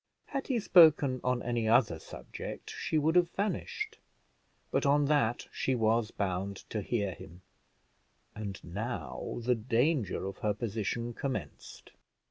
[0.29, 3.99] Had he spoken on any other subject, she would have vanished,
[4.71, 7.41] but on that she was bound to hear him;
[8.33, 11.91] and now the danger of her position commenced.